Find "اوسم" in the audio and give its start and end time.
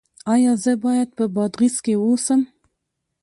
2.05-2.41